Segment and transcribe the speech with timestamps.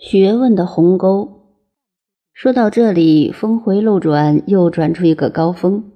[0.00, 1.40] 学问的鸿沟。
[2.32, 5.90] 说到这里，峰回路转，又转出一个高峰。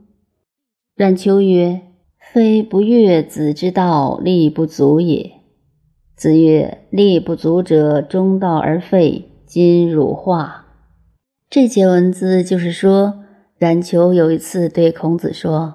[0.96, 1.82] 冉求曰
[2.18, 5.30] ：“非不悦子之道，力不足也。”
[6.16, 9.28] 子曰：“力不足者，中道而废。
[9.46, 10.66] 今汝化。”
[11.48, 13.22] 这节文字就是说，
[13.56, 15.74] 冉求有一次对孔子说：“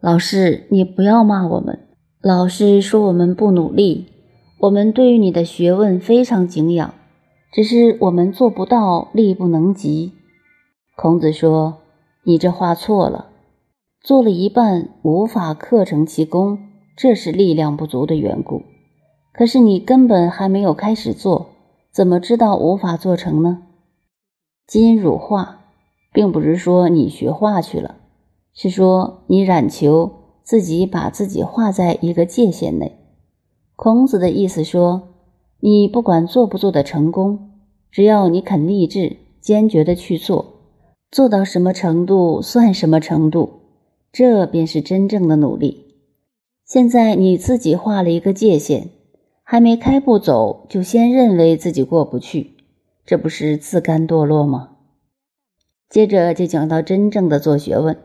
[0.00, 1.80] 老师，你不要骂我们。
[2.22, 4.06] 老师说我们不努力，
[4.60, 6.94] 我们对于你的学问非常敬仰。”
[7.56, 10.12] 只是我们做不到，力不能及。
[10.94, 11.78] 孔子说
[12.22, 13.30] ：“你这话错了，
[14.02, 16.58] 做了一半无法克成其功，
[16.98, 18.60] 这是力量不足的缘故。
[19.32, 21.46] 可是你根本还没有开始做，
[21.90, 23.62] 怎么知道无法做成呢？”
[24.68, 25.60] 今汝化，
[26.12, 27.94] 并不是说你学画去了，
[28.52, 30.12] 是说你染求
[30.42, 32.98] 自己把自己画在一个界限内。
[33.76, 35.15] 孔子的意思说。
[35.68, 37.50] 你不管做不做的成功，
[37.90, 40.60] 只要你肯立志、坚决的去做，
[41.10, 43.62] 做到什么程度算什么程度，
[44.12, 45.96] 这便是真正的努力。
[46.64, 48.90] 现在你自己画了一个界限，
[49.42, 52.58] 还没开步走，就先认为自己过不去，
[53.04, 54.76] 这不是自甘堕落吗？
[55.90, 57.98] 接着就讲到真正的做学问。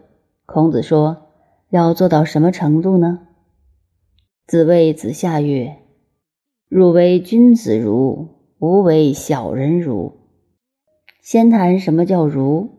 [0.47, 1.27] 孔子说
[1.69, 3.19] ：“要做到什么程度呢？”
[4.47, 5.77] 子谓子夏曰。
[6.73, 10.13] 汝为君子如，吾为小人如。
[11.21, 12.69] 先谈什么叫如？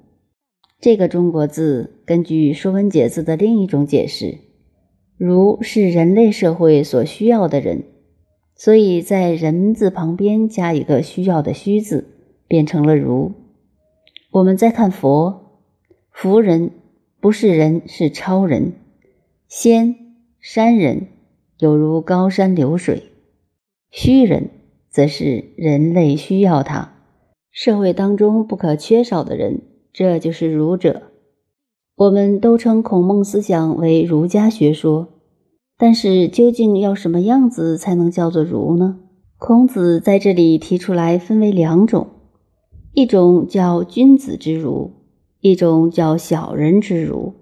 [0.81, 4.39] 这个中国字，根据《说文解字》的另一种解释，
[5.19, 7.84] 如是人类社会所需要的人，
[8.55, 12.09] 所以在人字旁边加一个需要的虚字，
[12.49, 13.33] 变成了如。
[14.31, 15.61] 我们再看佛，
[16.11, 16.71] 佛人
[17.21, 18.73] 不是人，是超人；
[19.49, 19.95] 仙
[20.41, 21.09] 山人，
[21.59, 23.03] 有如高山流水。
[23.95, 24.48] 虚人，
[24.89, 26.95] 则是人类需要他，
[27.51, 29.61] 社会当中不可缺少的人，
[29.93, 31.03] 这就是儒者。
[31.97, 35.09] 我们都称孔孟思想为儒家学说，
[35.77, 38.99] 但是究竟要什么样子才能叫做儒呢？
[39.37, 42.06] 孔子在这里提出来，分为两种，
[42.95, 44.93] 一种叫君子之儒，
[45.41, 47.34] 一种叫小人之儒。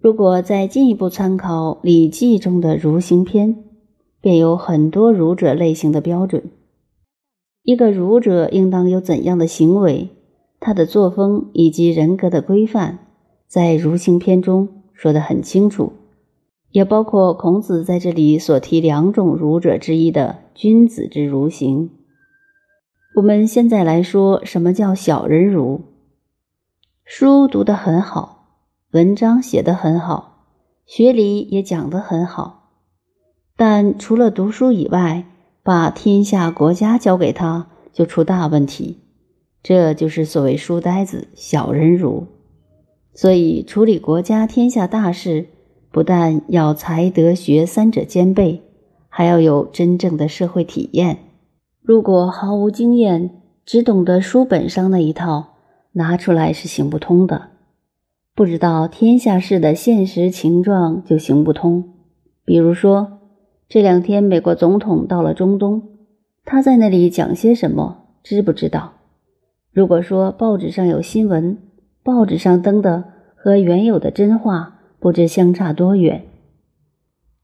[0.00, 3.56] 如果再进一步参考《礼记》中的《儒行篇》。
[4.20, 6.50] 便有很多儒者类型的标准。
[7.62, 10.08] 一个儒者应当有怎样的行为，
[10.58, 12.98] 他的作风以及人格的规范，
[13.46, 15.92] 在《儒行篇》中说得很清楚，
[16.70, 21.90] 也包括孔子在这里所提两种儒者之一的君子之儒行。
[23.16, 25.82] 我们现在来说，什么叫小人儒？
[27.04, 28.46] 书读得很好，
[28.92, 30.44] 文章写得很好，
[30.86, 32.57] 学理也讲得很好。
[33.58, 35.24] 但除了读书以外，
[35.64, 39.00] 把天下国家交给他，就出大问题。
[39.64, 42.28] 这就是所谓书呆子、小人儒。
[43.12, 45.48] 所以处理国家天下大事，
[45.90, 48.62] 不但要才德学三者兼备，
[49.08, 51.18] 还要有真正的社会体验。
[51.82, 55.56] 如果毫无经验，只懂得书本上那一套，
[55.94, 57.48] 拿出来是行不通的。
[58.36, 61.82] 不知道天下事的现实情状，就行不通。
[62.44, 63.17] 比如说。
[63.68, 65.82] 这两天，美国总统到了中东，
[66.46, 68.06] 他在那里讲些什么？
[68.22, 68.94] 知不知道？
[69.70, 71.58] 如果说报纸上有新闻，
[72.02, 73.04] 报纸上登的
[73.36, 76.24] 和原有的真话不知相差多远。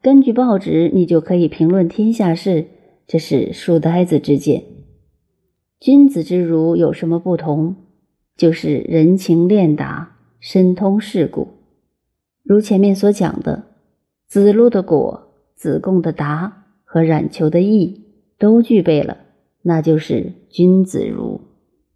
[0.00, 2.68] 根据报纸，你就可以评论天下事，
[3.06, 4.64] 这是书呆子之见。
[5.78, 7.76] 君子之儒有什么不同？
[8.34, 11.48] 就是人情练达，深通世故。
[12.42, 13.64] 如前面所讲的，
[14.26, 15.23] 子路的果。
[15.64, 18.04] 子贡的达和冉求的义
[18.38, 19.16] 都具备了，
[19.62, 21.40] 那就是君子如。